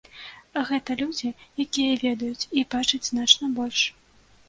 [0.69, 1.29] Гэта людзі,
[1.65, 3.89] якія ведаюць і бачаць значна больш.